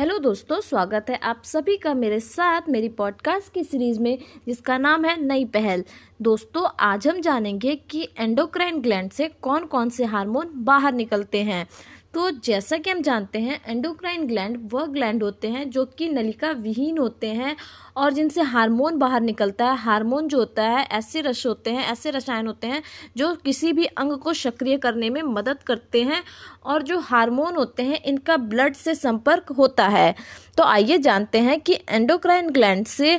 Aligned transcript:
Hello 0.00 0.18
दोस्तों, 0.18 0.60
स्वागत 0.60 1.06
है 1.10 1.16
आप 1.16 1.42
सभी 1.44 1.76
का 1.76 1.94
मेरे 1.94 2.20
साथ 2.20 2.60
मेरी 2.68 2.88
पॉडकास्ट 2.88 3.52
की 3.52 3.64
सीरीज़ 3.64 4.00
में, 4.00 4.18
जिसका 4.46 4.78
नाम 4.78 5.04
है 5.04 5.24
नई 5.24 5.44
पहल। 5.44 5.84
दोस्तों, 6.22 6.68
आज 6.80 7.08
हम 7.08 7.20
जानेंगे 7.20 7.74
कि 7.74 8.08
एंडोक्राइन 8.18 8.80
ग्लैंड 8.80 9.10
से 9.10 9.28
कौन 9.28 9.64
कौन 9.64 9.88
से 9.88 10.04
हार्मोन 10.04 10.50
बाहर 10.54 10.92
निकलते 10.92 11.42
हैं। 11.42 11.66
तो 12.14 12.30
जैसा 12.30 12.76
कि 12.76 12.90
हम 12.90 13.02
जानते 13.02 13.38
हैं 13.38 13.60
एंडोक्राइन 13.66 14.26
ग्लैंड 14.26 14.70
वह 14.72 14.86
ग्लैंड 14.86 15.22
होते 15.22 15.48
हैं 15.48 15.70
जो 15.70 15.84
कि 15.84 16.08
नलिका 16.08 16.50
विहीन 16.50 16.98
होते 16.98 17.26
हैं 17.26 17.56
और 17.96 18.12
जिनसे 18.12 18.42
हार्मोन 18.42 18.98
बाहर 18.98 19.20
निकलता 19.20 19.66
है, 19.66 19.76
हार्मोन 19.76 20.28
जो 20.28 20.38
होता 20.38 20.62
है, 20.62 20.84
ऐसे 20.84 21.20
रस 21.20 21.46
होते 21.46 21.70
हैं, 21.70 21.86
ऐसे 21.86 22.10
रसायन 22.10 22.46
होते 22.46 22.66
हैं, 22.66 22.82
जो 23.16 23.34
किसी 23.34 23.72
भी 23.72 23.84
अंग 23.84 24.12
को 24.12 24.32
सक्रिय 24.32 24.76
करने 24.76 25.10
में 25.10 25.22
मदद 25.22 25.62
करते 25.62 26.02
हैं 26.02 26.22
और 26.64 26.82
जो 26.82 26.98
हार्मोन 26.98 27.56
होते 27.56 27.82
हैं, 27.82 28.02
इनका 28.02 28.36
ब्लड 28.36 28.74
से 28.74 28.94
संपर्क 28.94 29.52
होता 29.52 29.88
है। 29.88 30.14
तो 30.56 30.62
आइए 30.62 30.98
जानते 30.98 31.38
हैं 31.38 31.60
कि 31.60 31.78
एंडोक्राइन 31.88 32.50
ग्लैंड 32.50 32.86
से 32.86 33.14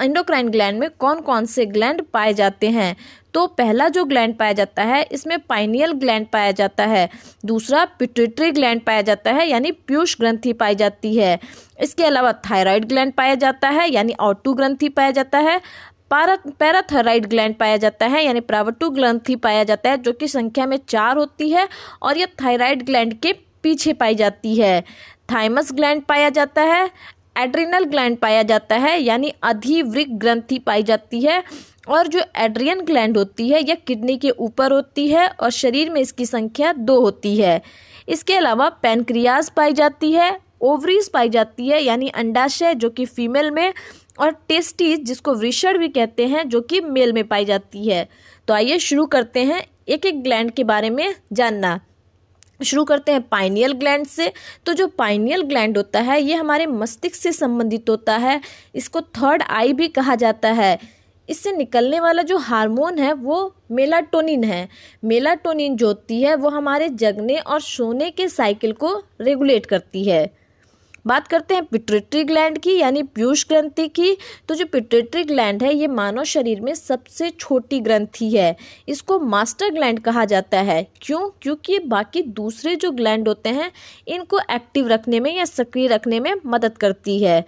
एंडोक्राइन 0.00 0.48
ग्लैंड 0.48 0.78
में 0.80 0.88
कौन 0.90 1.20
कौन 1.20 1.44
से 1.46 1.66
ग्लैंड 1.66 2.02
पाए 2.02 2.34
जाते 2.34 2.68
हैं। 2.68 2.96
तो 3.34 3.46
पहला 3.46 3.88
जो 3.88 4.04
ग्लैंड 4.04 4.34
पाया 4.38 4.52
जाता 4.52 4.82
है, 4.82 5.02
इसमें 5.02 5.38
पाइनियल 5.38 5.92
ग्लैंड 5.92 6.26
पाया 6.26 6.52
जाता 6.52 6.84
है। 6.84 7.08
दूसरा 7.44 7.84
पिट्यूटरी 7.98 8.50
ग्लैंड 8.50 8.80
पाया 8.82 9.02
जाता 9.02 9.32
है, 9.32 9.48
यानी 9.48 9.70
पीयूष 9.72 10.16
ग्रंथि 10.20 10.52
पाई 10.52 10.74
जाती 10.74 11.14
है। 11.16 11.38
इसके 11.80 12.04
अलावा 12.04 12.32
थायराइड 12.50 12.84
ग्लैंड 12.84 13.12
पाया 13.12 13.34
जाता 13.34 13.68
है, 13.68 13.88
यानी 13.90 14.09
ऑटू 14.12 14.54
ग्रंथि 14.54 14.88
पाया 14.88 15.10
जाता 15.10 15.38
है। 15.38 15.60
पैराथायराइड 16.12 17.26
ग्लैंड 17.26 17.54
पाया 17.56 17.76
जाता 17.76 18.06
है, 18.06 18.24
यानी 18.24 18.40
प्रावटू 18.40 18.88
ग्रंथि 18.90 19.36
पाया 19.36 19.64
जाता 19.64 19.90
है, 19.90 19.96
जो 19.96 20.12
कि 20.12 20.28
संख्या 20.28 20.66
में 20.66 20.78
चार 20.88 21.16
होती 21.16 21.50
है, 21.50 21.68
और 22.02 22.18
यह 22.18 22.26
थायराइड 22.42 22.84
ग्लैंड 22.86 23.14
के 23.14 23.32
पीछे 23.62 23.92
पाई 23.92 24.14
जाती 24.14 24.54
है। 24.56 24.80
थाइमस 25.32 25.72
ग्लैंड 25.72 26.02
पाया 26.02 26.28
जाता 26.28 26.62
है, 26.62 26.90
एड्रिनल 27.38 27.84
ग्लैंड 27.84 28.18
पाया 28.18 28.42
जाता 28.42 28.76
है, 28.76 28.98
यानी 29.02 29.32
अधिवृक 29.42 30.08
ग्रंथि 30.10 30.58
पाई 30.58 30.82
जाती 30.82 31.20
है, 31.20 31.42
और 31.88 32.06
जो 32.06 32.20
एड्रियन 32.36 32.80
ग्लैंड 32.80 33.16
होती 33.16 33.48
है, 33.48 33.62
यह 33.62 33.74
किडनी 33.86 34.16
के 34.16 34.30
ऊपर 34.30 34.72
होती 34.72 35.08
है, 35.08 35.28
और 35.28 35.50
शरीर 35.50 35.90
में 35.90 36.00
इसकी 36.00 36.26
संख्या 36.26 36.72
दो 36.72 37.00
होती 37.00 37.36
है। 37.36 37.60
इसके 38.08 38.34
अलावा 38.34 38.68
पेनक्रियाज 38.68 39.50
पाई 39.50 39.72
जाती 39.72 40.12
है, 40.12 40.38
ओवरीज 40.60 41.08
पाई 41.08 41.28
जाती 41.28 41.68
है, 41.68 41.82
यानी 41.82 42.08
अंडाशय, 42.08 42.74
जो 42.74 42.90
कि 42.90 43.04
फीमेल 43.06 43.50
में 43.50 43.72
और 44.20 44.30
टेस्टीज 44.30 45.00
जिसको 45.00 45.34
वृषण 45.34 45.78
भी 45.78 45.88
कहते 45.88 46.26
हैं, 46.26 46.48
जो 46.48 46.60
कि 46.60 46.80
मेल 46.80 47.12
में 47.12 47.28
पाई 47.28 47.44
जाती 47.44 47.88
है। 47.88 48.08
तो 48.48 48.54
आइए 48.54 48.78
शुरू 48.78 49.06
करते 49.06 49.44
हैं 49.44 49.66
एक 49.88 50.06
एक 50.06 50.22
ग्लैंड 50.22 50.50
के 50.50 50.64
बारे 50.64 50.90
में 50.90 51.14
जानना। 51.32 51.80
शुरू 52.64 52.84
करते 52.84 53.12
हैं 53.12 53.22
पाइनियल 53.22 53.72
ग्लैंड 53.72 54.06
से। 54.06 54.32
तो 54.66 54.72
जो 54.72 54.86
पाइनियल 54.86 55.42
ग्लैंड 55.42 55.76
होता 55.76 56.00
है, 56.00 56.22
ये 56.22 56.34
हमारे 56.34 56.66
मस्तिष्क 56.66 57.14
से 57.14 57.32
संबंधित 57.32 57.90
होता 57.90 58.16
है। 58.16 58.40
इसको 58.74 59.00
थर्ड 59.00 59.42
आई 59.42 59.72
भी 59.72 59.88
कहा 59.88 60.14
जाता 60.14 60.48
है। 60.48 60.78
इससे 61.28 61.52
निकलने 61.52 62.00
वाला 62.00 62.22
जो 62.22 62.38
हार्मोन 62.38 62.98
है, 62.98 63.12
वो 63.12 63.54
मेलाटोनिन 63.70 64.44
है। 64.44 64.68
मेलाटोनिन 65.04 65.76
जो 65.76 65.86
होती 65.86 66.22
है, 66.22 66.34
वो 66.34 66.48
हमारे 66.48 66.88
जगने 66.88 67.38
और 67.38 67.60
सोने 67.60 68.10
के 68.10 68.28
साइकिल 68.28 68.72
को 68.72 69.02
रेगुलेट 69.20 69.66
करती 69.66 70.04
है। 70.04 70.39
बात 71.06 71.28
करते 71.28 71.54
हैं 71.54 71.64
पिट्रेटरी 71.64 72.24
ग्लैंड 72.24 72.58
की, 72.58 72.76
यानी 72.78 73.02
पीयूष 73.02 73.46
ग्रंथि 73.48 73.86
की। 73.88 74.16
तो 74.48 74.54
जो 74.54 74.66
पिट्रेटरी 74.66 75.24
ग्लैंड 75.24 75.62
है, 75.62 75.74
ये 75.74 75.86
मानव 75.86 76.24
शरीर 76.24 76.60
में 76.60 76.74
सबसे 76.74 77.30
छोटी 77.30 77.80
ग्रंथि 77.80 78.30
है। 78.30 78.56
इसको 78.88 79.18
मास्टर 79.20 79.70
ग्लैंड 79.70 80.00
कहा 80.00 80.24
जाता 80.24 80.60
है। 80.60 80.86
क्यों? 81.02 81.28
क्योंकि 81.42 81.78
बाकी 81.78 82.22
दूसरे 82.22 82.76
जो 82.76 82.90
ग्लैंड 82.90 83.28
होते 83.28 83.48
हैं, 83.48 83.70
इनको 84.08 84.40
एक्टिव 84.50 84.88
रखने 84.88 85.20
में 85.20 85.34
या 85.36 85.44
सक्रिय 85.44 85.86
रखने 85.86 86.20
में 86.20 86.34
मदद 86.46 86.78
करती 86.78 87.22
है। 87.22 87.44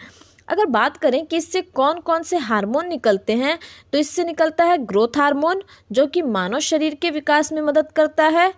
अगर 0.49 0.67
बात 0.67 0.97
करें 0.97 1.25
कि 1.27 1.37
इससे 1.37 1.61
कौन 1.63 1.99
कौन 2.01 2.23
से 2.23 2.37
हार्मोन 2.37 2.89
निकलते 2.89 3.33
हैं 3.33 3.59
तो 3.93 3.99
इससे 3.99 4.25
निकलता 4.25 4.65
है 4.65 4.79
ग्रोथ 4.79 5.17
हार्मोन 5.17 5.63
जो 5.93 6.07
कि 6.07 6.23
मानव 6.23 6.59
शरीर 6.61 6.95
के 6.95 7.11
विकास 7.11 7.53
में 7.53 7.61
मदद 7.63 7.93
करता 7.93 8.27
है। 8.29 8.53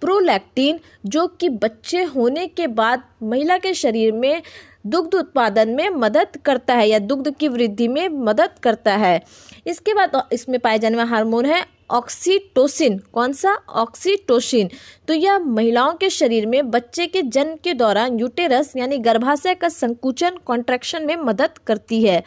प्रोलैक्टिन, 0.00 0.80
जो 1.06 1.26
कि 1.26 1.48
बच्चे 1.48 2.02
होने 2.04 2.46
के 2.46 2.66
बाद 2.66 3.02
महिला 3.22 3.58
के 3.58 3.74
शरीर 3.74 4.12
में 4.12 4.42
दुग्ध 4.86 5.14
उत्पादन 5.14 5.68
में 5.68 5.88
मदद 5.90 6.36
करता 6.44 6.74
है 6.74 6.88
या 6.88 6.98
दुग्ध 6.98 7.34
की 7.36 7.48
वृद्धि 7.48 7.88
में 7.88 8.08
मदद 8.08 8.58
करता 8.62 8.94
है। 8.96 9.20
इसके 9.66 9.94
बाद 9.94 10.22
इसमें 10.32 10.58
पाए 10.60 10.78
जाने 10.78 10.96
वाला 10.96 11.10
हार्मोन 11.10 11.46
है 11.46 11.64
ऑक्सीटोसिन। 11.90 12.98
कौन 12.98 13.32
सा? 13.32 13.54
ऑक्सीटोसिन। 13.68 14.70
तो 15.08 15.14
यह 15.14 15.38
महिलाओं 15.38 15.92
के 15.94 16.10
शरीर 16.10 16.46
में 16.46 16.70
बच्चे 16.70 17.06
के 17.06 17.22
जन्म 17.22 17.56
के 17.64 17.74
दौरान 17.74 18.18
यूटेरस, 18.20 18.72
यानी 18.76 18.98
गर्भाशय 18.98 19.54
का 19.54 19.68
संकुचन, 19.68 20.38
कॉन्ट्रैक्शन 20.46 21.06
में 21.06 21.16
मदद 21.16 21.58
करती 21.58 22.02
है। 22.04 22.22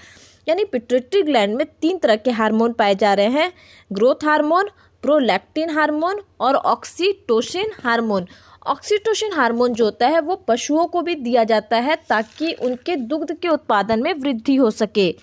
यानी 0.48 0.64
पिट्यूटरी 0.66 1.22
ग्लैंड 1.22 1.56
में 1.56 1.66
तीन 1.82 1.98
तरह 1.98 2.16
के 2.16 2.32
हार्मोन 2.32 2.74
पाए 2.74 2.96
जा 2.96 3.14
रहे 3.14 3.26
हैं। 3.26 3.52
ग्रोथ 3.92 4.26
हार्मोन 4.26 4.70
प्रोलैक्टिन 5.04 5.70
हार्मोन 5.70 6.22
और 6.40 6.56
ऑक्सीटोसिन 6.56 7.72
हार्मोन। 7.84 8.28
ऑक्सीटोसिन 8.68 9.34
हार्मोन 9.34 9.74
जो 9.74 9.86
होता 9.86 10.08
है, 10.08 10.20
वो 10.22 10.36
पशुओं 10.48 10.86
को 10.88 11.02
भी 11.02 11.16
दिया 11.18 11.44
जाता 11.44 11.78
है 11.78 11.96
ताकि 12.10 12.52
उनके 12.54 12.96
दुग्ध 12.96 13.36
के 13.36 13.48
उत्पादन 13.48 14.04
में 14.04 14.14
वृद्धि 14.14 14.56
हो 14.56 14.72
सके। 14.72 15.14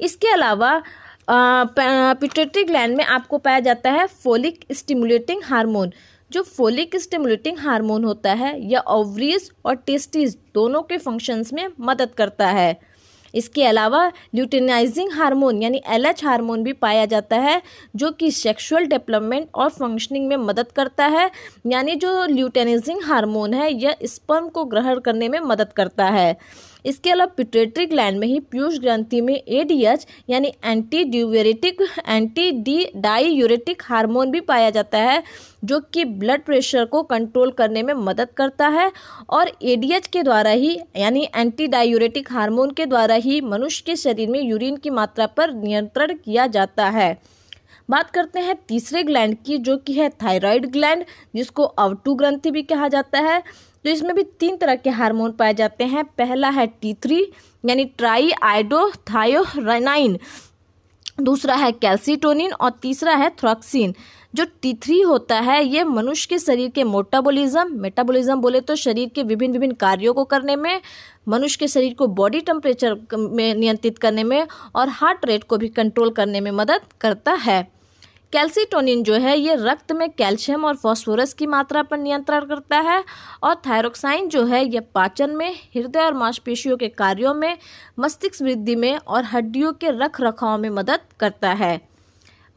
इसके 0.00 0.28
अलावा 0.28 0.82
पिट्यूटरी 1.30 2.64
ग्लैंड 2.64 2.96
में 2.96 3.04
आपको 3.06 3.38
पाया 3.38 3.60
जाता 3.60 3.90
है 3.90 4.06
फोलिक 4.06 4.64
स्टिमुलेटिंग 4.72 5.42
हार्मोन। 5.44 5.92
जो 6.30 6.42
फोलिक 6.42 6.96
स्टिमुलेटिंग 6.96 7.58
हार्मोन 7.58 8.04
होता 8.04 8.32
है, 8.32 8.54
यह 8.62 8.80
ओवरीज 8.80 9.50
और 9.64 9.74
टेस्टिस 9.76 10.34
दोनों 10.54 10.82
के 10.82 10.98
फ़ंक्शंस 10.98 11.52
में 11.52 11.66
मदद 11.80 12.14
करता 12.16 12.48
है। 12.48 12.91
इसके 13.34 13.64
अलावा 13.64 14.06
ल्यूटेनाइजिंग 14.34 15.12
हार्मोन, 15.12 15.62
यानी 15.62 15.82
एल 15.86 16.06
एच 16.06 16.24
हारमोन 16.24 16.62
भी 16.62 16.72
पाया 16.72 17.04
जाता 17.06 17.36
है, 17.36 17.62
जो 17.96 18.10
कि 18.10 18.30
सेक्सुअल 18.30 18.86
डेवलपमेंट 18.86 19.48
और 19.54 19.68
फंक्शनिंग 19.68 20.28
में 20.28 20.36
मदद 20.36 20.72
करता 20.76 21.06
है, 21.06 21.30
यानी 21.66 21.94
जो 21.94 22.26
ल्यूटेनाइजिंग 22.26 23.02
हार्मोन 23.04 23.54
है, 23.54 23.72
यह 23.74 23.96
स्पर्म 24.04 24.48
को 24.48 24.64
ग्रहण 24.64 25.00
करने 25.00 25.28
में 25.28 25.40
मदद 25.40 25.72
करता 25.72 26.06
है। 26.06 26.36
इसके 26.84 27.10
अलावा 27.10 27.32
पिट्रेटरी 27.36 27.86
ग्लैंड 27.86 28.18
में 28.18 28.26
ही 28.28 28.38
पीयूष 28.40 28.78
ग्रंथि 28.78 29.20
में 29.20 29.34
एडीएच 29.34 30.06
यानी 30.30 30.52
anti 30.64 31.04
diuretic 31.04 31.82
anti 32.08 32.50
D 32.52 32.86
diuretic 32.96 33.82
hormone 33.84 34.30
भी 34.30 34.40
पाया 34.40 34.70
जाता 34.70 34.98
है, 34.98 35.22
जो 35.64 35.80
कि 35.94 36.04
ब्लड 36.04 36.44
प्रेशर 36.44 36.84
को 36.84 37.02
कंट्रोल 37.02 37.50
करने 37.50 37.82
में 37.82 37.94
मदद 37.94 38.28
करता 38.36 38.68
है। 38.68 38.90
और 39.30 39.50
एडीएच 39.62 40.06
के 40.06 40.22
द्वारा 40.22 40.50
ही, 40.50 40.76
यानी 40.96 41.28
एंटी 41.36 41.66
डायूरेटिक 41.66 42.32
हार्मोन 42.32 42.70
के 42.70 42.86
द्वारा 42.86 43.14
ही 43.14 43.40
मनुष्य 43.40 43.82
के 43.86 43.96
शरीर 43.96 44.28
में 44.28 44.40
यूरिन 44.40 44.76
की 44.76 44.90
मात्रा 44.90 45.26
पर 45.26 45.52
नियंत्रण 45.54 46.14
किया 46.14 46.46
जाता 46.46 46.88
है। 46.88 47.16
बात 47.90 48.10
करते 48.10 48.40
हैं 48.40 48.56
तीसरे 48.68 49.02
ग्लैंड 49.02 49.36
की, 49.46 49.56
जो 49.58 49.76
कि 49.76 49.92
है 49.92 50.08
थायराइड 50.22 50.66
ग्लैंड 50.66 51.04
जिसको 51.34 51.62
अवटू 51.62 52.14
ग्रंथि 52.14 52.50
भी 52.50 52.62
कहा 52.62 52.88
जाता 52.88 53.20
है। 53.20 53.42
तो 53.84 53.90
इसमें 53.90 54.14
भी 54.14 54.22
तीन 54.40 54.56
तरह 54.56 54.74
के 54.76 54.90
हार्मोन 54.92 55.32
पाए 55.32 55.54
जाते 55.54 55.84
हैं। 55.84 56.04
पहला 56.18 56.48
है 56.50 56.66
टी 56.80 56.94
थ्री 56.94 57.20
यानी 57.64 57.84
ट्राई 57.98 58.30
आइडोथायोराइनाइन 58.42 60.18
दूसरा 61.20 61.54
है 61.56 61.70
कैल्सीटोनिन 61.72 62.52
और 62.52 62.70
तीसरा 62.82 63.14
है 63.14 63.28
थ्रॉक्सिन 63.38 63.94
जो 64.34 64.44
टी 64.62 64.72
थ्री 64.74 65.00
होता 65.00 65.38
है, 65.40 65.64
ये 65.64 65.82
मनुष्य 65.84 66.26
के 66.28 66.38
शरीर 66.38 66.68
के 66.70 66.84
मोटाबोलिज्म 66.84 67.80
मेटाबोलिज्म 67.80 68.34
बोले 68.40 68.60
तो 68.60 68.76
शरीर 68.76 69.08
के 69.14 69.22
विभिन्न 69.22 69.52
विभिन्न 69.52 69.74
कार्यों 69.74 70.14
को 70.14 70.24
करने 70.24 70.56
में, 70.56 70.80
मनुष्य 71.28 71.58
के 71.60 71.68
शरीर 71.68 71.94
को 71.94 72.06
बॉडी 72.08 72.40
टेम्परेचर 72.40 72.96
में 73.14 73.54
नियंत्रित 73.54 73.98
करने 73.98 74.24
में 74.24 74.46
और 74.74 74.88
हार्ट 74.90 75.24
रेट 75.26 75.44
को 75.44 75.56
भी 75.58 75.68
कंट्रोल 75.70 76.10
करने 76.10 76.40
में 76.40 76.50
मदद 76.50 76.80
करता 77.00 77.32
है। 77.34 77.66
कैल्सीटोनिन 78.32 79.02
जो 79.02 79.14
है, 79.14 79.36
ये 79.38 79.54
रक्त 79.58 79.92
में 79.92 80.08
कैल्शियम 80.10 80.64
और 80.64 80.76
फॉस्फोरस 80.76 81.32
की 81.34 81.46
मात्रा 81.46 81.82
पर 81.82 81.98
नियंत्रण 81.98 82.44
करता 82.44 82.78
है 82.80 83.02
और 83.42 83.54
थायरोक्साइन 83.66 84.28
जो 84.28 84.44
है 84.44 84.64
यह 84.64 84.82
पाचन 84.94 85.30
में, 85.30 85.54
हृदय 85.76 86.00
और 86.00 86.14
मांसपेशियों 86.14 86.76
के 86.76 86.88
कार्यों 86.88 87.34
में, 87.34 87.58
मस्तिष्क 87.98 88.42
वृद्धि 88.42 88.76
में 88.76 88.96
और 88.96 89.24
हड्डियों 89.24 89.72
के 89.72 89.90
रख 89.98 90.20
रखाव 90.20 90.58
में 90.58 90.68
मदद 90.70 91.00
करता 91.20 91.52
है। 91.52 91.80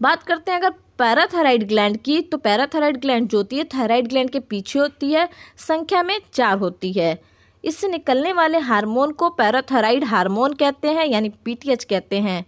बात 0.01 0.23
करते 0.23 0.51
हैं 0.51 0.59
अगर 0.59 0.73
पैराथायराइड 0.97 1.67
ग्लैंड 1.67 1.97
की 1.97 2.21
तो 2.21 2.37
पैराथायराइड 2.37 3.01
ग्लैंड 3.01 3.29
जो 3.29 3.37
होती 3.37 3.57
है, 3.57 3.63
थायराइड 3.63 4.07
ग्लैंड 4.07 4.29
के 4.29 4.39
पीछे 4.39 4.79
होती 4.79 5.11
है, 5.11 5.29
संख्या 5.57 6.03
में 6.03 6.19
चार 6.33 6.57
होती 6.57 6.93
है। 6.93 7.17
इससे 7.63 7.87
निकलने 7.87 8.33
वाले 8.33 8.57
हार्मोन 8.63 9.11
को 9.11 9.29
पैराथायराइड 9.29 10.03
हार्मोन 10.03 10.53
कहते 10.53 10.87
हैं, 10.87 11.05
यानी 11.05 11.29
पीटीएच 11.45 11.83
कहते 11.83 12.19
हैं। 12.19 12.43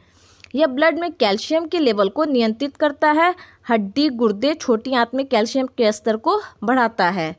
यह 0.55 0.67
ब्लड 0.67 0.99
में 0.99 1.11
कैल्शियम 1.11 1.65
के 1.65 1.79
लेवल 1.79 2.09
को 2.09 2.23
नियंत्रित 2.25 2.75
करता 2.77 3.11
है, 3.11 3.33
हड्डी, 3.69 4.07
गुर्दे, 4.11 4.53
छोटी 4.53 4.93
आंत 4.93 5.15
में 5.15 5.25
कैल्शियम 5.27 5.67
के 5.67 5.91
स्तर 5.91 6.17
को 6.17 6.39
बढ़ाता 6.63 7.09
है। 7.09 7.35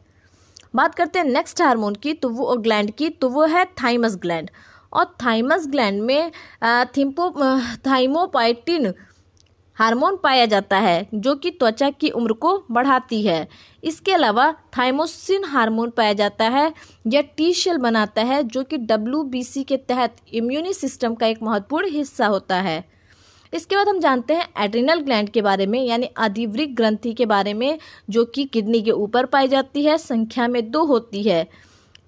बात 0.76 0.94
करते 0.94 1.19
हैं 1.19 1.26
नेक्स्ट 1.26 1.62
हार्मोन 1.62 1.94
की 1.94 2.12
तो 2.12 2.28
वो 2.28 2.56
ग्लैंड 2.56 2.90
की। 2.90 3.08
तो 3.10 3.28
वो 3.28 3.44
है 3.46 3.64
थाइमस 3.82 4.16
ग्लैंड 4.16 4.50
और 4.93 5.05
थाइमस 5.25 5.66
ग्लैंड 5.66 6.02
में 6.02 6.31
थिम्पो 6.96 7.31
थाइमोपाइटिन 7.87 8.93
हार्मोन 9.76 10.16
पाया 10.16 10.46
जाता 10.46 10.76
है, 10.76 11.08
जो 11.14 11.34
कि 11.34 11.50
त्वचा 11.50 11.88
की 11.90 12.08
उम्र 12.10 12.32
को 12.34 12.56
बढ़ाती 12.70 13.22
है। 13.22 13.49
इसके 13.84 14.12
अलावा 14.12 14.50
थाइमोसिन 14.78 15.44
हार्मोन 15.44 15.90
पाया 15.90 16.12
जाता 16.12 16.44
है, 16.44 16.72
यह 17.06 17.22
टी 17.37 17.52
सेल 17.55 17.76
बनाता 17.78 18.22
है, 18.22 18.43
जो 18.44 18.62
कि 18.64 18.76
डब्ल्यू 18.78 19.31
के 19.58 19.76
तहत 19.78 20.16
इम्यूनी 20.32 20.72
सिस्टम 20.72 21.14
का 21.14 21.26
एक 21.26 21.43
महत्वपूर्ण 21.43 21.90
हिस्सा 21.90 22.26
होता 22.26 22.60
है। 22.60 22.84
इसके 23.53 23.77
बाद 23.77 23.89
हम 23.89 24.00
जानते 24.00 24.35
हैं 24.35 24.49
एड्रिनल 24.59 25.00
ग्लैंड 25.00 25.31
के 25.31 25.43
बारे 25.43 25.67
में, 25.67 25.83
यानी 25.85 26.06
अधिवृक 26.17 26.69
ग्रंथि 26.69 27.12
के 27.12 27.27
बारे 27.27 27.55
में, 27.55 27.79
जो 28.11 28.25
कि 28.25 28.45
किडनी 28.45 28.83
के 28.83 28.91
ऊपर 28.91 29.27
पाई 29.27 29.49
जाती 29.49 29.85
है, 29.85 29.99
संख्या 29.99 30.49
में 30.49 30.71
दो 30.71 30.85
होती 30.85 31.23
है। 31.23 31.49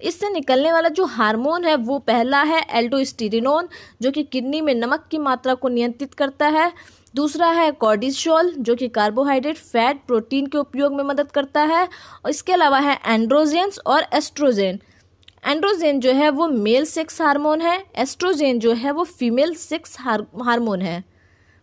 इससे 0.01 0.29
निकलने 0.29 0.71
वाला 0.71 0.89
जो 0.89 1.05
हार्मोन 1.05 1.65
है, 1.65 1.75
वो 1.75 1.99
पहला 1.99 2.41
है 2.43 2.61
एल्डोस्टीरिनोन 2.69 3.67
जो 4.01 4.11
कि 4.11 4.23
किडनी 4.23 4.61
में 4.61 4.73
नमक 4.75 5.07
की 5.11 5.17
मात्रा 5.17 5.53
को 5.53 5.69
नियंत्रित 5.69 6.13
करता 6.13 6.47
है। 6.47 6.71
दूसरा 7.15 7.47
है 7.47 7.71
कॉर्डिसोल 7.71 8.53
जो 8.57 8.75
कि 8.75 8.87
कार्बोहाइड्रेट 8.87 9.57
फैट 9.57 10.01
प्रोटीन 10.07 10.45
के 10.45 10.57
उपयोग 10.57 10.93
में 10.93 11.03
मदद 11.03 11.31
करता 11.31 11.61
है। 11.61 11.83
और 12.25 12.29
इसके 12.29 12.53
अलावा 12.53 12.79
है 12.79 12.99
एंड्रोजेंस 13.05 13.79
और 13.87 14.05
एस्ट्रोजेन 14.13 14.79
एंड्रोजेन 15.47 15.99
जो 15.99 16.11
है, 16.11 16.29
वो 16.29 16.47
मेल 16.47 16.85
सेक्स 16.85 17.21
हार्मोन 17.21 17.61
है। 17.61 17.83
एस्ट्रोजेन 17.95 18.59
जो 18.59 18.73
है, 18.73 18.91
वो 18.91 19.03
फीमेल 19.03 19.53
सेक्स 19.55 19.97
हार्मोन 19.99 20.81
है। 20.81 21.10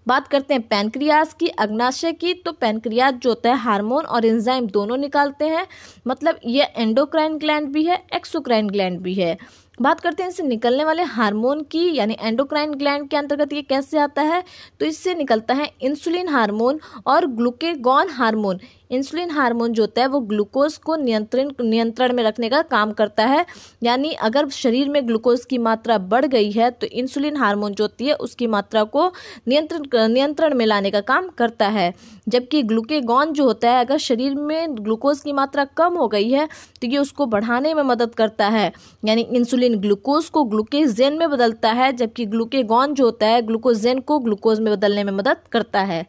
बात 0.08 0.28
करते 0.28 0.54
हैं 0.54 0.62
पैनक्रियाज 0.62 1.32
की, 1.32 1.48
अग्नाशय 1.58 2.12
की 2.12 2.32
तो 2.34 2.52
पैनक्रियाज 2.52 3.14
जो 3.14 3.30
होता 3.30 3.50
है, 3.50 3.56
हार्मोन 3.58 4.04
और 4.06 4.24
एंजाइम 4.26 4.66
दोनों 4.68 4.96
निकालते 4.96 5.44
हैं। 5.46 5.66
मतलब 6.06 6.38
ये 6.46 6.64
एंडोक्राइन 6.76 7.38
ग्लैंड 7.38 7.68
भी 7.68 7.84
है, 7.84 8.02
एक्सोक्राइन 8.14 8.68
ग्लैंड 8.68 9.00
भी 9.00 9.14
है। 9.14 9.36
बात 9.80 10.00
करते 10.00 10.22
हैं 10.22 10.30
इससे 10.30 10.42
निकलने 10.42 10.84
वाले 10.84 11.02
हार्मोन 11.04 11.62
की, 11.62 11.92
यानी 11.96 12.16
एंडोक्राइन 12.20 12.74
ग्लैंड 12.74 13.08
के 13.08 13.16
अंतर्गत 13.16 13.52
ये 13.52 13.62
कैसे 13.64 13.98
आता 13.98 14.22
है? 14.22 14.42
तो 14.80 14.86
इससे 14.86 15.14
निकलता 15.14 15.54
है 15.54 15.70
इंसुलिन 15.82 16.28
हार्मोन 16.28 16.80
और 17.06 17.26
ग्लूकेगॉन 17.28 18.10
हार्मोन। 18.10 18.60
इंसुलिन 18.90 19.30
हार्मोन 19.30 19.72
जो 19.72 19.82
होता 19.82 20.00
है, 20.00 20.06
वो 20.08 20.20
ग्लूकोज 20.20 20.76
को 20.78 20.94
नियंत्रण 20.96 21.50
नियंत्रण 21.62 22.12
में 22.12 22.22
रखने 22.24 22.48
का 22.48 22.60
काम 22.64 22.92
करता 22.92 23.24
है। 23.26 23.44
यानी 23.82 24.12
अगर 24.12 24.48
शरीर 24.50 24.88
में 24.88 25.06
ग्लूकोज 25.08 25.44
की 25.44 25.58
मात्रा 25.58 25.98
बढ़ 26.00 26.26
गई 26.26 26.50
है 26.50 26.70
तो 26.70 26.86
इंसुलिन 26.88 27.36
हार्मोन 27.36 27.74
जो 27.74 27.84
होती 27.84 28.06
है, 28.06 28.14
उसकी 28.14 28.46
मात्रा 28.46 28.84
को 28.86 29.06
नियंत्रण 29.48 30.08
नियंत्रण 30.08 30.54
में 30.54 30.64
लाने 30.66 30.90
का 30.90 31.00
काम 31.02 31.28
करता 31.38 31.68
है। 31.68 31.92
जबकि 32.28 32.62
ग्लूकेगॉन 32.62 33.32
जो 33.32 33.44
होता 33.44 33.70
है, 33.70 33.84
अगर 33.84 33.98
शरीर 33.98 34.34
में 34.36 34.76
ग्लूकोज 34.76 35.20
की 35.20 35.32
मात्रा 35.32 35.64
कम 35.76 35.94
हो 35.94 36.08
गई 36.08 36.30
है 36.30 36.48
तो 36.82 36.86
ये 36.86 36.98
उसको 36.98 37.26
बढ़ाने 37.26 37.74
में 37.74 37.82
मदद 37.84 38.14
करता 38.14 38.48
है। 38.48 38.72
यानी 39.04 39.22
इंसुलिन 39.22 39.67
ग्लूकोज 39.74 40.28
को 40.28 40.44
ग्लूकेजेन 40.44 41.18
में 41.18 41.28
बदलता 41.30 41.72
है, 41.72 41.92
जबकि 41.92 42.26
ग्लूकेगॉन 42.26 42.94
जो 42.94 43.04
होता 43.04 43.26
है 43.26 43.42
ग्लूकोजेन 43.42 44.00
को 44.00 44.18
ग्लूकोज 44.18 44.60
में 44.60 44.72
बदलने 44.74 45.04
में 45.04 45.12
मदद 45.12 45.36
करता 45.52 45.80
है। 45.82 46.06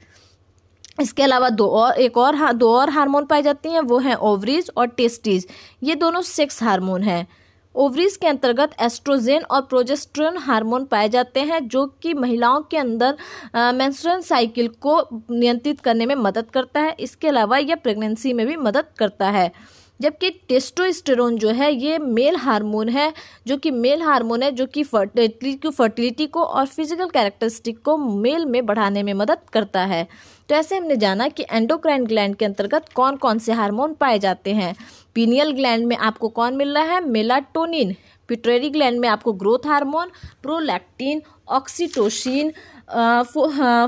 इसके 1.02 1.24
अलावा 1.24 1.50
दो 1.50 1.68
और, 1.68 1.94
एक 1.94 2.18
और 2.18 2.54
दो 2.54 2.74
और 2.76 2.90
हार्मोन 2.90 3.26
पाई 3.26 3.42
जाती 3.42 3.70
हैं, 3.70 3.82
वो 3.82 3.98
हैं 3.98 4.16
ओवरीज 4.16 4.72
और 4.78 4.88
टेस्टीज। 4.88 5.48
ये 5.84 5.96
दोनों 5.96 6.22
सेक्स 6.22 6.64
हार्मोन 6.64 7.04
हैं। 7.04 7.28
ओवरीज 7.76 8.16
के 8.18 8.28
अंतर्गत 8.28 8.72
एस्ट्रोजेन 8.82 9.44
और 9.44 9.62
प्रोजेस्ट्रोन 9.62 10.38
हार्मोन 10.38 10.86
पाए 10.86 11.10
जाते 11.10 11.40
हैं, 11.40 11.68
जो 11.68 11.86
कि 12.04 12.14
महिलाओं 12.14 12.62
के 12.62 12.78
अंदर 12.78 13.18
मेंस्ट्रुअल 13.56 14.22
साइकिल 14.22 14.68
को 14.68 15.02
नियंत्रित 15.32 15.80
करने 15.80 16.06
में 16.06 16.16
मदद 16.16 16.50
करता 16.50 16.80
है। 16.80 16.96
इसके 17.00 17.28
अलावा 17.28 17.58
यह 17.58 17.76
प्रेगनेंसी 17.76 18.34
में 18.34 18.46
भी 18.48 18.56
मदद 18.58 18.86
करता 18.98 19.30
है। 19.30 19.52
जबकि 20.00 20.30
टेस्टोस्टेरोन 20.50 21.38
जो 21.38 21.50
है, 21.50 21.72
ये 21.74 21.98
मेल 22.00 22.36
हार्मोन 22.38 22.90
है, 22.90 23.12
जो 23.48 23.58
कि 23.58 23.72
मेल 23.72 24.02
हार्मोन 24.02 24.44
है, 24.44 24.52
जो 24.52 24.66
कि 24.66 24.84
फर्टिलिटी 24.86 25.54
को 25.56 25.70
फर्टिलिटी 25.72 26.28
को 26.28 26.44
और 26.44 26.66
फ़िज़िकल 26.68 27.10
कैरेक्टरिस्टिक 27.10 27.82
को 27.86 27.98
मेल 27.98 28.46
में 28.46 28.66
बढ़ाने 28.66 29.04
में 29.04 29.14
मदद 29.14 29.50
करता 29.54 29.82
है। 29.86 30.08
तो 30.50 30.56
ऐसे 30.56 30.78
हमने 30.78 30.96
जाना 30.98 31.28
कि 31.30 31.46
एंडोक्राइन 31.52 32.06
ग्लैंड 32.06 32.36
के 32.36 32.46
अंतर्गत 32.46 32.86
कौन 32.96 33.16
कौन 33.18 33.40
से 33.40 33.54
हार्मोन 33.54 33.94
पाए 33.94 34.20
जाते 34.20 34.54
हैं। 34.54 34.76
पीनियल 35.16 35.52
ग्लैंड 35.52 35.86
में 35.88 35.96
आपको 35.98 36.30
कौन 36.30 36.56
मिल 36.56 36.74
रहा 36.76 36.84
है? 36.86 37.02
मेलाटोनिन 37.02 37.96
पिट्रेरी 38.30 38.70
ग्लैंड 38.70 39.00
में 39.00 39.08
आपको 39.10 39.34
growth 39.34 39.68
hormone 39.68 40.10
prolactin 40.44 41.22
oxytocin 41.50 42.52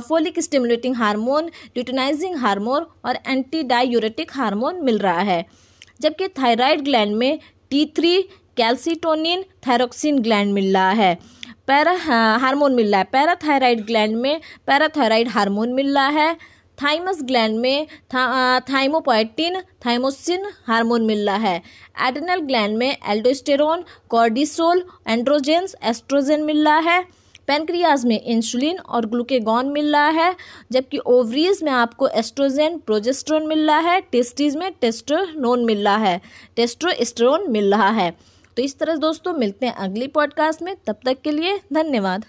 follicle 0.07 0.39
stimulating 0.39 0.95
hormone 0.95 1.49
luteinizing 1.73 2.35
hormone 2.37 2.85
और 3.05 3.17
एंटी 3.27 3.63
डायूरेटिक 3.63 4.31
हार्मोन 4.33 4.83
मिल 4.83 4.97
रहा 4.99 5.19
है। 5.21 5.45
जबकि 6.01 6.27
थायराइड 6.39 6.81
ग्लैंड 6.83 7.15
में 7.15 7.39
T 7.71 7.85
three 7.95 8.21
calcitonin 8.57 9.43
thyroxine 9.67 10.19
gland 10.21 10.53
मिल 10.53 10.73
रहा 10.73 10.89
है। 10.91 11.17
पैरा 11.67 11.91
हार्मोन 12.39 12.75
मिल 12.75 12.91
रहा 12.91 12.99
है। 12.99 13.07
पैराथायराइड 13.11 13.85
ग्लैंड 13.85 14.15
में 14.17 14.41
पैराथायराइड 14.67 15.27
हार्मोन 15.29 15.73
मिल 15.73 15.93
रहा 15.95 16.07
है। 16.09 16.33
थाइमस 16.77 17.21
ग्लैंड 17.23 17.57
में 17.59 17.87
थाइमोपोइटिन 18.13 19.59
थाइमोसिन 19.85 20.45
हार्मोन 20.67 21.05
मिल 21.05 21.25
रहा 21.29 21.35
है। 21.39 21.61
एडनल 22.07 22.39
ग्लैंड 22.41 22.77
में 22.77 22.89
एल्डोस्टेरोन, 22.89 23.83
कॉर्डिसोल 24.09 24.83
एंड्रोजेंस 25.07 25.75
एस्ट्रोजन 25.83 26.41
मिल 26.43 26.65
रहा 26.65 26.77
है। 26.89 27.03
पेनक्रियाज 27.51 28.05
में 28.05 28.21
इंसुलिन 28.21 28.77
और 28.79 29.05
ग्लूकेगॉन 29.05 29.65
मिल 29.65 29.91
रहा 29.91 30.09
है, 30.09 30.35
जबकि 30.71 30.97
ओवरीज 30.97 31.63
में 31.63 31.71
आपको 31.71 32.07
एस्ट्रोजेन, 32.07 32.77
प्रोजेस्ट्रोन 32.77 33.47
मिल 33.47 33.67
रहा 33.67 33.79
है, 33.79 34.01
टेस्टीज 34.01 34.55
में 34.55 34.71
टेस्टोनोन 34.81 35.65
मिल 35.65 35.83
रहा 35.83 35.97
है 35.97 36.21
टेस्ट्रोस्ट्रोन 36.55 37.51
मिल 37.51 37.71
रहा 37.71 37.89
है। 37.89 38.11
तो 38.57 38.61
इस 38.61 38.79
तरह 38.79 38.95
दोस्तों, 38.95 39.33
मिलते 39.33 39.65
हैं 39.65 39.73
अगली 39.73 40.07
पॉडकास्ट 40.07 40.61
में, 40.61 40.75
तब 40.87 40.95
तक 41.05 41.21
के 41.21 41.31
लिए 41.31 41.59
धन्यवाद। 41.73 42.25